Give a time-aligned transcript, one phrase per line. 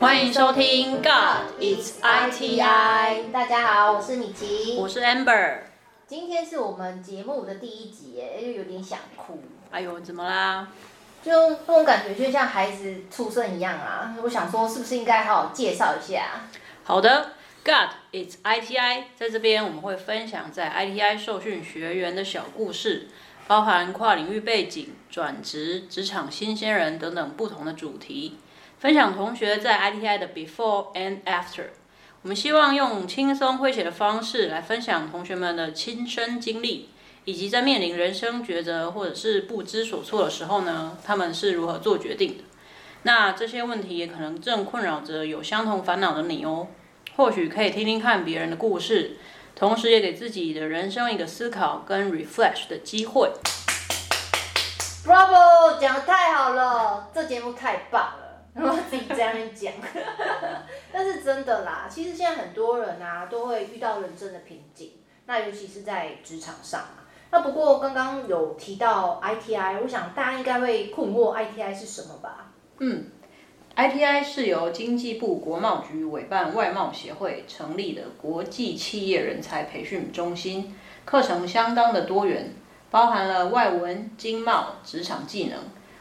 [0.00, 5.58] 欢迎收听 God It's ITI，大家好，我是米奇，我是 Amber。
[6.06, 9.42] 今天是我们节目的第一集，耶，又有点想哭。
[9.70, 10.68] 哎呦，怎么啦？
[11.22, 14.16] 就那种感觉，就像孩子出生一样啊！
[14.22, 16.48] 我想说，是不是应该好好介绍一下？
[16.82, 17.32] 好的
[17.62, 23.08] ，God It's ITI，在这边我们会分享在 ITI 受训学员的小故事，
[23.46, 28.38] 包含跨领域背景、转职、职场新鲜人等等不同的主题。
[28.80, 31.66] 分享同学在 ITI 的 Before and After，
[32.22, 36.88] 我们希望用轻松诙谐的方式来分享同学们的亲身经历，
[37.26, 42.44] 以及在面临人生抉择或者是不知所措的时候呢，他们是如何做决定的。
[43.02, 46.68] 那这些问题也可能正困扰着有相同烦恼的你哦。
[47.16, 49.18] 或许可以听听看别人的故事，
[49.54, 53.30] 同时也给自己的人生一个思考跟 refresh 的机会。
[55.04, 58.29] Bravo，讲的太好了，这节目太棒了。
[58.54, 59.72] 然后自己这样讲，
[60.92, 64.92] 但是真的啦，其实现在很多人啊都会遇到人生的瓶颈，
[65.26, 67.06] 那尤其是在职场上啊。
[67.30, 72.50] 那不过刚刚有提到 ITI，我想大家应该会困惑 ITI 是什么吧？
[72.80, 73.04] 嗯
[73.76, 82.52] ，ITI 是由经济部国贸局委办外贸协会成立的国际企业人才培训中心，课程相当的多元，
[82.90, 85.56] 包含了外文、经贸、职场技能。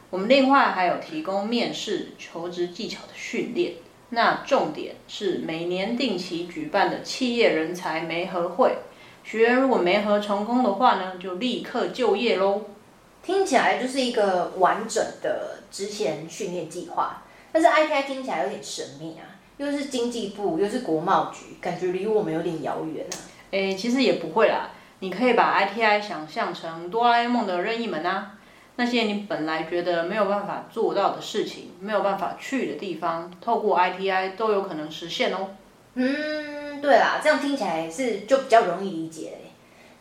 [0.10, 3.74] 我们另外还有提供面试、求职技巧的训练。
[4.10, 8.78] 那重点是每年定期举办的企业人才媒合会，
[9.24, 12.64] 学员如果媒合成功的话呢，就立刻就业喽。
[13.22, 17.22] 听起来就是一个完整的职前训练计划。
[17.52, 23.16] 但是 ITI 听起来有点神秘啊，又是经济部，又是国贸局，感觉离我们有点遥远啊。
[23.52, 28.39] 诶，其实也不会啦，你可以把 ITI 想象成哆啦 A 梦的任意门啊。
[28.80, 35.49] 那些你本来觉得没有办法做到的事情，没有办法去的地方，透过 ITI 都有可能实现哦。
[35.95, 39.51] 嗯，对啦，这样听起来是就比较容易理解嘞。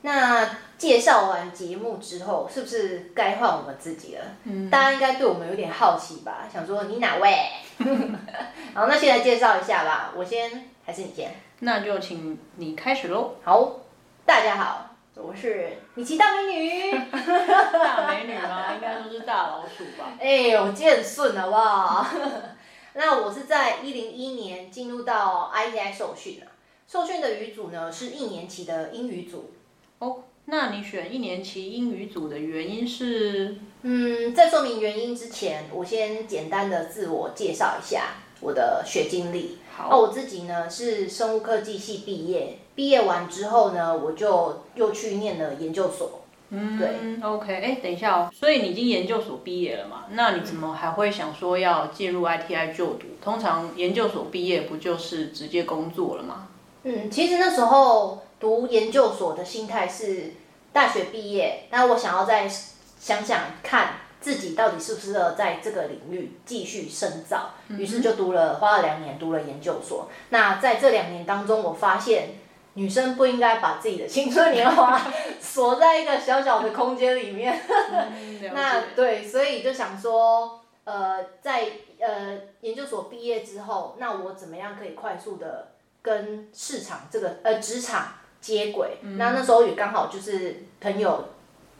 [0.02, 4.22] 那介绍完节目之后，是不是该换我们自己了？
[4.44, 6.48] 嗯，大家应该对我们有点好奇吧？
[6.48, 7.34] 想说你哪位？
[8.74, 10.12] 好，那现在介绍一下吧。
[10.16, 11.34] 我先还是你先？
[11.58, 13.34] 那就请你开始喽。
[13.42, 13.80] 好，
[14.24, 14.87] 大家好。
[15.20, 18.72] 我是米奇大美女，大美女吗？
[18.74, 20.14] 应该说是大老鼠吧。
[20.20, 22.06] 哎呦，很顺好不好？
[22.94, 26.46] 那我是在一零一年进入到 ITI 受训啊，
[26.86, 29.50] 受训的语组呢是一年级的英语组。
[29.98, 33.56] 哦，那你选一年级英语组的原因是？
[33.82, 39.58] 嗯，在说明原因之前，我先简单的自我介绍一下我的学经历。
[39.76, 42.58] 好，那我自己呢是生物科技系毕业。
[42.74, 46.20] 毕业完之后呢，我就又去念了研究所。
[46.50, 50.06] 嗯，对，OK，哎，等一下哦，所以你已经研究所毕业了嘛？
[50.12, 53.06] 那你怎么还会想说要进入 ITI 就读？
[53.22, 56.48] 通常研究所毕业不就是直接工作了吗？
[56.84, 60.34] 嗯，其实那时候读研究所的心态是
[60.72, 70.08] 大学毕业，那我想要再想想看自己到底适不适合在这个领域继续深造，于是就读了，花了两年读了研究所。
[70.30, 72.30] 那在这两年当中，我发现。
[72.74, 75.00] 女生不应该把自己的青春年华
[75.42, 77.60] 锁在一个小小的空间里面。
[78.54, 81.66] 那对，所以就想说，呃，在
[81.98, 88.98] 呃研究所毕业之后，那我怎么样可以快速的跟市场这个呃职场接轨？
[89.02, 91.30] 那那时候也刚好就是朋友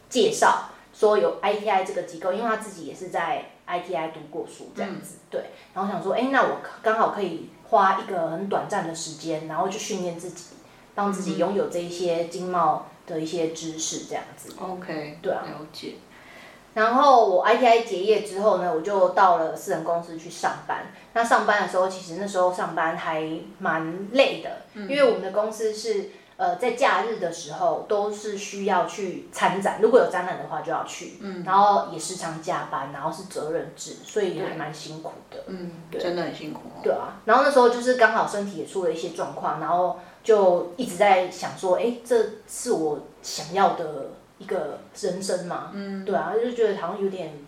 [0.09, 5.45] 介绍说有 ITI 这个机构，因为他自己也是在 ITI 读过书这样子，对。
[5.73, 10.55] 然后想说，哎，那我刚好可以花一个很短暂的时间，然后去训练自己。
[10.95, 14.53] 让自己拥有这一些经贸的一些知识，这样子。
[14.59, 15.93] OK，对啊，了解。
[16.73, 20.87] 然后我 ITI 结业之后呢，我就到了私人公司去上班。
[21.13, 23.23] 那上班的时候，其实那时候上班还
[23.59, 26.09] 蛮累的，因为我们的公司是
[26.39, 31.17] 呃在假日的时候都是需要去参展，如果有展览的话就要去。
[31.21, 31.43] 嗯。
[31.45, 35.43] 然后也时常加班，然后是责任制，所以还蛮辛苦的。
[35.45, 36.61] 嗯，对真的很辛苦。
[36.81, 37.21] 对啊。
[37.25, 39.99] 然后那时候就是刚好身体也出了一些状况，然后。
[40.21, 44.07] 就一直在想说，哎，这是我想要的
[44.37, 45.71] 一个人生嘛？
[45.73, 47.39] 嗯，对啊，就觉得好像有点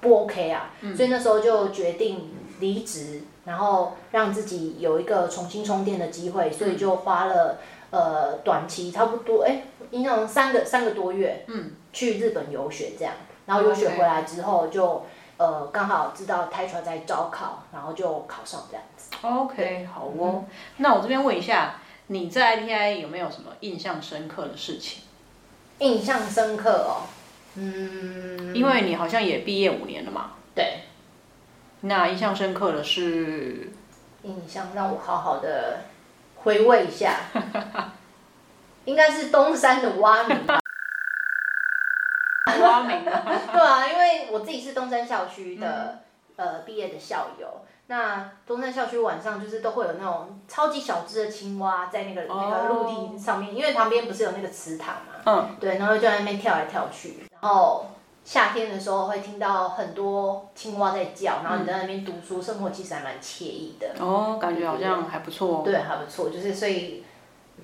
[0.00, 7.58] 不 OK 啊，所以那时候就决定离职，然后让自己有一个重新充电的机会，所以就花了
[7.90, 13.14] 呃短期差不多哎，印象三个三个多月，嗯，去日本游学这样，
[13.46, 15.04] 然后游学回来之后就
[15.36, 19.10] 呃刚好知道泰川在招考，然后就考上这样子。
[19.22, 20.44] OK，好哦，
[20.78, 21.76] 那我这边问一下。
[22.12, 25.04] 你在 ITI 有没有什么印象深刻的事情？
[25.78, 27.06] 印象深刻哦，
[27.54, 30.32] 嗯，因为你好像也毕业五年了嘛。
[30.52, 30.80] 对。
[31.82, 33.70] 那印象深刻的是，
[34.24, 34.66] 印象？
[34.74, 35.84] 让我好好的
[36.42, 37.16] 回味一下。
[38.86, 40.58] 应该是东山的蛙鸣吧。
[42.60, 43.22] 蛙名啊，
[43.52, 46.00] 对啊，因为我自己是东山校区的、
[46.36, 47.64] 呃毕业的校友。
[47.86, 57.26] 那东山校区晚上就是都会有那种超级小只的青蛙在那个、那个陆地上面，因为旁边不是有那个池塘嘛，嗯，对，然后就在那边跳来跳去。
[57.32, 57.86] 然后
[58.30, 63.92] 夏天的时候会听到很多青蛙在叫，然后你在那边读书，生活其实还蛮惬意的。
[63.98, 65.62] 哦，感觉好像还不错哦。
[65.64, 67.02] 对，还不错，就是所以，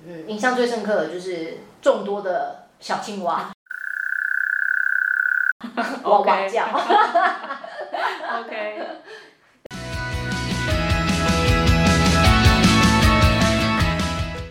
[0.05, 3.49] 嗯，印象最深刻的就是众多的小青蛙，
[6.03, 6.65] 哇哇叫。
[8.41, 8.87] OK，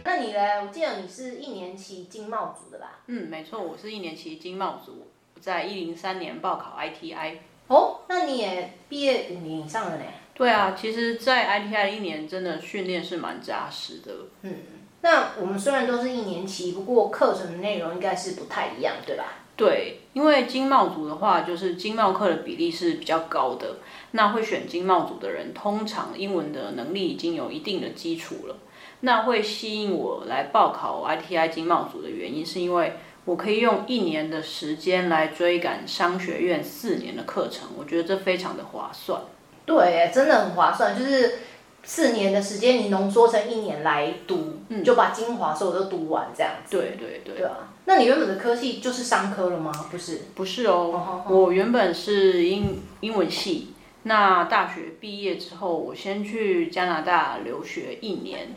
[0.02, 0.62] 那你呢？
[0.66, 3.00] 我记得你是一年期经贸组的吧？
[3.08, 5.08] 嗯，没错，我是一年期经贸组，
[5.40, 7.36] 在一零三年报考 ITI。
[7.68, 10.04] 哦，那你也毕业五年以上了呢。
[10.34, 14.12] 对啊，其实，在 ITI 一年真的训练是蛮扎实的。
[14.42, 14.54] 嗯
[15.02, 19.24] 那我们虽然都是一年期，不过课程的内容应该是不太一样，对吧？
[19.56, 23.76] 对，因为经贸组的话，就是经贸课的比例是比较高的。
[24.12, 28.56] 那会选经贸组的人，通常英文的能力已经有一定的基础了。
[29.00, 32.94] 那会吸引我来报考 ITI 经贸组的原因，是因为
[33.26, 39.20] 我可以用一年的时间来追赶商学院四年的课程，我觉得这非常的划算。
[39.66, 41.40] 对，真的很划算，就是
[41.82, 46.76] 四年的时间你浓缩成一年来读，就把精华所有都读完这样子。
[46.78, 47.34] 对对对。
[47.34, 49.72] 对啊，那你原本的科系就是商科了吗？
[49.90, 50.22] 不是。
[50.36, 53.74] 不是哦，我原本是英英文系，
[54.04, 58.54] 那大学毕业之后，我先去加拿大留学一年，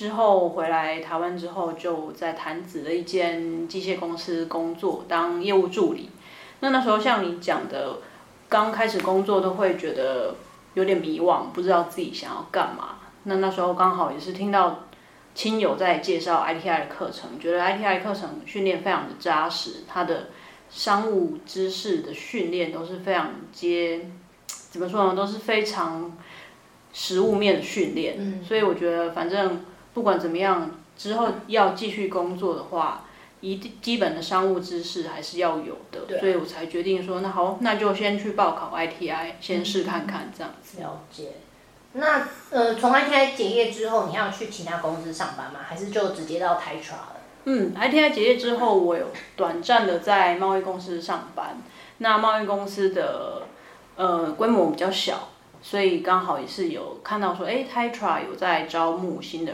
[0.00, 6.08] 之后回来台湾之后，就在潭子的一间机械公司工作，当业务助理。
[6.60, 7.98] 那那时候像你讲的，
[8.48, 10.36] 刚开始工作都会觉得
[10.72, 12.96] 有点迷惘，不知道自己想要干嘛。
[13.24, 14.84] 那那时候刚好也是听到
[15.34, 20.28] 亲友在介绍 ITI 的课程，觉得 ITI 课程训练非常的扎实，它的
[20.70, 24.00] 商务知识的训练都是非常接，
[24.70, 26.16] 怎么说呢，都是非常
[26.90, 28.42] 实物面的训练。
[28.42, 29.62] 所以我觉得反正
[29.94, 33.04] 不管怎么样，之后要继续工作的话，
[33.40, 36.18] 一定基本的商务知识还是要有的。
[36.20, 40.80] 所以我才决定说，那好，那就先去报考 ITI，先试看看这样子。
[40.80, 41.32] 了解。
[41.92, 45.58] 那呃，从 ITI 结业之后，你要去其他公司上班吗？
[45.66, 47.16] 还是就直接到 Tetra 了？
[47.46, 51.58] 嗯，ITI 结业之后，我有短暂的在贸易公司上班。
[51.98, 53.42] 那贸易公司的
[53.96, 59.52] 呃规模比较小，所以刚好也是有看到说，哎，Tytra 有在招募新的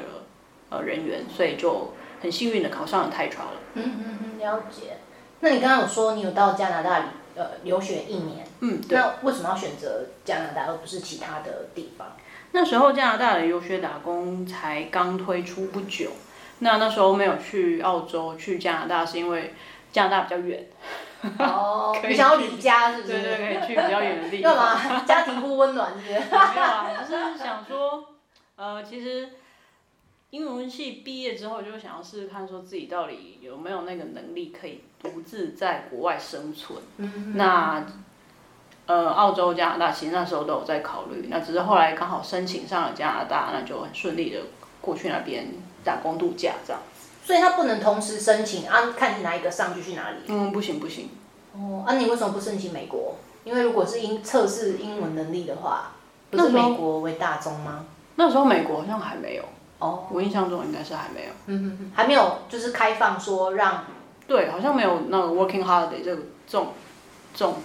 [0.71, 1.93] 呃人员，所以就
[2.23, 3.53] 很幸运的考上了 Tetra 了。
[3.75, 4.99] 嗯嗯嗯，了解。
[5.41, 7.05] 那你刚刚有说你有到加拿大
[7.35, 8.97] 呃留学一年，嗯，对。
[8.99, 12.17] 那为什么要选择加拿大而不是其他的地方？
[12.53, 16.11] 那时候加拿大的留学打工才刚推出不久，
[16.61, 19.55] 那那时候没有去澳洲、去加拿大，是因为
[19.93, 20.67] 加拿大比较远。
[21.39, 23.21] 哦， 你想要离家是不是？
[23.21, 24.55] 对对，可以去比较远的地方。
[24.57, 25.01] 干嘛？
[25.05, 26.13] 家庭不温暖是不是？
[26.15, 28.05] 没有啊，就是想说，
[28.57, 29.29] 呃，其实
[30.37, 36.79] 英文系毕业之后，就想要试试看，说自己到底有没有那个能力可以独自在国外生存。
[37.35, 37.83] 那
[38.85, 44.41] 呃，澳洲、加拿大其实那时候都有在考虑，那只是后来刚好申请上了加拿大，那就很顺利的
[44.83, 45.49] 过去那边
[45.83, 46.83] 打工度假这样。
[47.25, 50.19] 所以他不能同时申请啊，看你哪一个上就去哪里。
[50.27, 51.09] 嗯，不行不行。
[51.55, 53.17] 哦，啊，你为什么不申请美国？
[53.43, 55.93] 因为如果是英测试英文能力的话，
[56.31, 57.87] 不是美国为大宗吗？
[58.17, 59.45] 那时候美国好像还没有。
[59.79, 61.33] 哦，我印象中应该是还没有。
[61.47, 63.85] 嗯嗯嗯，还没有，就是开放说让。
[64.27, 66.69] 对，好像没有那个 working holiday 这个这种
[67.35, 67.57] 这种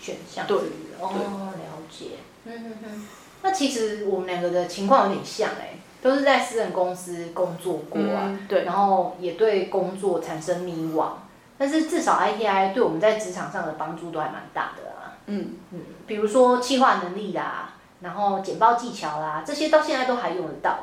[0.00, 0.46] 选项。
[0.46, 0.56] 对，
[1.00, 1.08] 哦，
[1.54, 2.18] 了解。
[2.44, 3.08] 嗯哼哼。
[3.40, 11.10] 那其实我们两个的情况有点像哎、都是在私人公司工作过啊，嗯对，然后也对工作产生迷惘，
[11.56, 15.14] 但是至少 ITI 对我们在职场上的帮助都还蛮大的啊。
[15.26, 20.78] 嗯嗯，比如说企划能力啦，然后简报技巧啦，这些到现在都还用得到。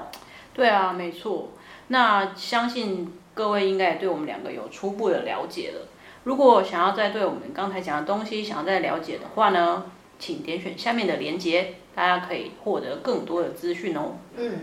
[0.56, 1.50] 对啊，没错。
[1.90, 5.88] 那相信各位应该也对我们两个有初步的了解了。
[6.24, 9.86] 如果想要再对我们刚才讲的东西想要再了解的话呢，
[10.18, 14.14] 请点选下面的链接，大家可以获得更多的资讯哦。
[14.36, 14.62] 嗯，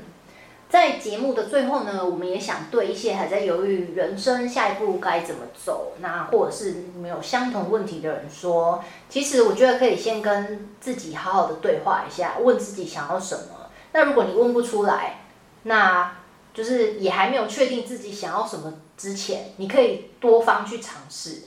[0.68, 13.70] 在节目的最后呢，我们也想对一些还在犹豫人生下一步该怎么走，那或者是没有相同问题的人说，其实我觉得可以先跟自己好好的对话一下，问自己想要什么。
[13.92, 15.18] 那如果你问不出来，
[15.64, 16.12] 那
[16.54, 21.42] 就是也还没有确定自己想要什么之前，你可以多方去尝试。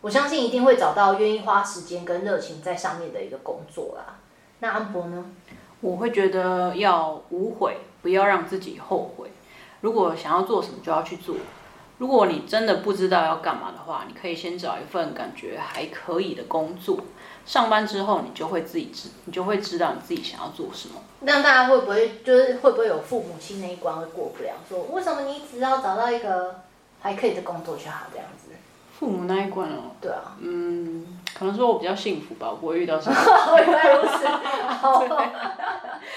[0.00, 4.16] 我相信一定会找到愿意花时间跟热情在上面的一个工作啦。
[4.60, 5.24] 那安博呢？
[5.80, 9.30] 我会觉得要无悔，不要让自己后悔。
[9.80, 11.36] 如果想要做什么，就要去做。
[12.00, 16.98] 如果你真的不知道要干嘛的话，你可以先找一份感觉还可以的工作。
[17.44, 20.94] 上班之后，你就会自己知，你就会知道你自己想要做什么。
[21.20, 24.54] 那大家会不会就是会不会有父母亲那一关会过不了？
[24.66, 26.62] 说为什么你只要找到一个
[27.02, 28.52] 还可以的工作就好这样子？
[28.98, 31.06] 父母那一关哦，对啊，嗯，
[31.38, 33.16] 可能说我比较幸福吧，我不会遇到什么。
[33.60, 34.26] 原来如此。
[34.80, 35.04] 好，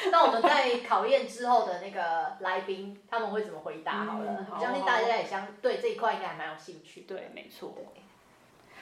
[0.12, 4.06] 那我们在考验之后的那个来宾，他们会怎么回答？
[4.06, 7.02] 好了相信大家也相对这一块应该还蛮有兴趣。
[7.02, 7.76] 对，没错。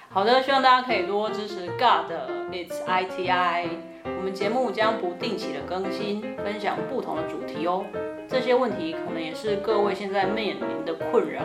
[0.09, 3.69] 好的，希望大家可以多支持 God 的 It's ITI。
[4.03, 7.85] 我们节目将不定期的更新，分享不同的主题哦。
[8.27, 11.43] 这些问题可能也是各位现在面临的困扰。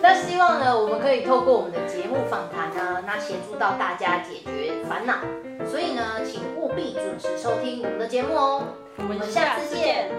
[0.00, 5.14] 那希望呢，我们可以透过我们的节目访谈呢，那协助到大家解决烦恼。
[5.66, 8.62] 所以呢，请务必准时收听我们的节目哦。
[8.98, 10.10] 我们下次见。